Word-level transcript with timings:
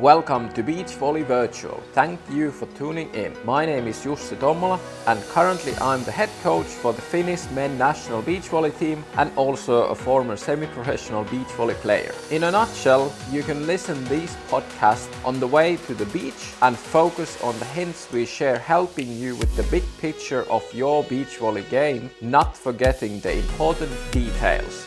Welcome 0.00 0.48
to 0.54 0.62
Beach 0.62 0.94
Volley 0.94 1.20
Virtual. 1.20 1.82
Thank 1.92 2.20
you 2.30 2.52
for 2.52 2.64
tuning 2.68 3.14
in. 3.14 3.36
My 3.44 3.66
name 3.66 3.86
is 3.86 3.98
Jussi 3.98 4.34
Tommola 4.34 4.80
and 5.06 5.22
currently 5.24 5.74
I'm 5.74 6.02
the 6.04 6.10
head 6.10 6.30
coach 6.42 6.68
for 6.68 6.94
the 6.94 7.02
Finnish 7.02 7.44
men 7.50 7.76
national 7.76 8.22
beach 8.22 8.48
volley 8.48 8.70
team 8.70 9.04
and 9.18 9.30
also 9.36 9.88
a 9.88 9.94
former 9.94 10.38
semi-professional 10.38 11.24
beach 11.24 11.48
volley 11.48 11.74
player. 11.74 12.14
In 12.30 12.44
a 12.44 12.50
nutshell, 12.50 13.12
you 13.30 13.42
can 13.42 13.66
listen 13.66 14.02
these 14.06 14.34
podcasts 14.48 15.12
on 15.22 15.38
the 15.38 15.46
way 15.46 15.76
to 15.76 15.92
the 15.92 16.06
beach 16.06 16.54
and 16.62 16.78
focus 16.78 17.38
on 17.42 17.58
the 17.58 17.66
hints 17.66 18.10
we 18.10 18.24
share 18.24 18.58
helping 18.58 19.14
you 19.18 19.36
with 19.36 19.54
the 19.54 19.64
big 19.64 19.84
picture 19.98 20.50
of 20.50 20.64
your 20.72 21.04
beach 21.04 21.36
volley 21.36 21.64
game, 21.64 22.08
not 22.22 22.56
forgetting 22.56 23.20
the 23.20 23.36
important 23.36 23.92
details. 24.12 24.86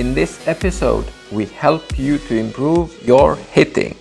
In 0.00 0.12
this 0.12 0.48
episode, 0.48 1.06
we 1.30 1.46
help 1.46 1.96
you 1.96 2.18
to 2.18 2.36
improve 2.36 3.00
your 3.06 3.36
hitting. 3.36 3.96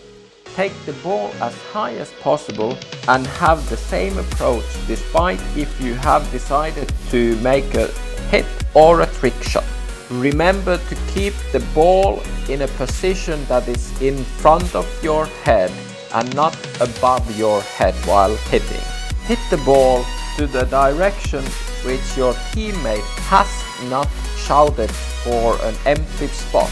Take 0.56 0.74
the 0.86 0.94
ball 1.04 1.32
as 1.42 1.56
high 1.72 1.96
as 1.96 2.12
possible 2.22 2.77
and 3.08 3.26
have 3.26 3.68
the 3.70 3.77
same 3.77 4.18
approach 4.18 4.66
despite 4.88 5.41
if 5.58 5.82
you 5.82 5.96
have 5.96 6.30
decided 6.32 6.91
to 7.10 7.36
make 7.38 7.73
a 7.73 7.88
hit 8.30 8.46
or 8.74 9.02
a 9.02 9.08
trick 9.08 9.41
shot. 9.41 9.66
Remember 10.12 10.77
to 10.77 10.96
keep 11.13 11.34
the 11.52 11.66
ball 11.74 12.22
in 12.50 12.62
a 12.62 12.68
position 12.68 13.44
that 13.46 13.68
is 13.68 14.00
in 14.00 14.24
front 14.24 14.76
of 14.76 14.88
your 15.04 15.26
head 15.44 15.72
and 16.13 16.36
not 16.36 16.55
above 16.80 17.26
your 17.38 17.62
head 17.62 17.96
while 18.05 18.35
hitting. 18.52 18.85
Hit 19.26 19.40
the 19.49 19.58
ball 19.66 20.05
to 20.38 20.46
the 20.46 20.66
direction 20.66 21.44
which 21.84 22.16
your 22.16 22.34
teammate 22.54 23.08
has 23.27 23.49
not 23.90 24.08
shouted 24.38 24.91
for 25.24 25.60
an 25.63 25.76
empty 25.85 26.27
spot. 26.27 26.72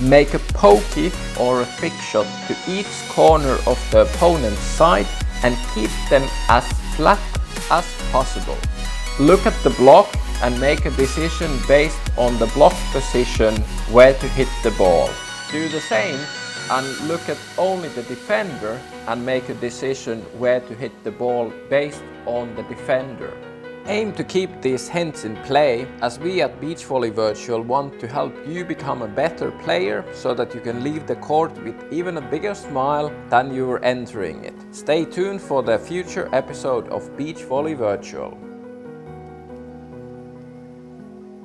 Make 0.00 0.34
a 0.34 0.38
pokey 0.38 1.12
or 1.38 1.62
a 1.62 1.66
trick 1.78 1.92
shot 1.92 2.26
to 2.48 2.56
each 2.66 3.08
corner 3.08 3.56
of 3.66 3.78
the 3.90 4.02
opponent's 4.02 4.60
side 4.60 5.06
and 5.42 5.56
keep 5.74 5.90
them 6.10 6.28
as 6.48 6.64
flat 6.96 7.20
as 7.70 7.84
possible. 8.10 8.58
Look 9.20 9.46
at 9.46 9.54
the 9.62 9.70
block 9.70 10.08
and 10.42 10.58
make 10.60 10.86
a 10.86 10.90
decision 10.90 11.50
based 11.68 12.00
on 12.16 12.38
the 12.38 12.46
block 12.48 12.74
position 12.90 13.54
where 13.92 14.14
to 14.14 14.28
hit 14.28 14.48
the 14.62 14.72
ball. 14.72 15.08
Do 15.50 15.68
the 15.68 15.80
same 15.80 16.18
and 16.70 17.08
look 17.08 17.28
at 17.28 17.38
only 17.58 17.88
the 17.90 18.02
defender 18.04 18.80
and 19.06 19.24
make 19.24 19.48
a 19.48 19.54
decision 19.54 20.20
where 20.38 20.60
to 20.60 20.74
hit 20.74 20.92
the 21.04 21.10
ball 21.10 21.52
based 21.68 22.02
on 22.26 22.54
the 22.54 22.62
defender. 22.64 23.32
Aim 23.86 24.12
to 24.12 24.22
keep 24.22 24.62
these 24.62 24.86
hints 24.86 25.24
in 25.24 25.34
play 25.42 25.88
as 26.02 26.16
we 26.20 26.40
at 26.40 26.60
Beach 26.60 26.84
Volley 26.84 27.10
Virtual 27.10 27.60
want 27.62 27.98
to 27.98 28.06
help 28.06 28.32
you 28.46 28.64
become 28.64 29.02
a 29.02 29.08
better 29.08 29.50
player 29.50 30.04
so 30.14 30.32
that 30.34 30.54
you 30.54 30.60
can 30.60 30.84
leave 30.84 31.08
the 31.08 31.16
court 31.16 31.52
with 31.64 31.74
even 31.92 32.16
a 32.16 32.20
bigger 32.20 32.54
smile 32.54 33.12
than 33.28 33.52
you 33.52 33.66
were 33.66 33.82
entering 33.84 34.44
it. 34.44 34.54
Stay 34.70 35.04
tuned 35.04 35.42
for 35.42 35.64
the 35.64 35.76
future 35.76 36.28
episode 36.32 36.86
of 36.90 37.16
Beach 37.16 37.42
Volley 37.42 37.74
Virtual. 37.74 38.38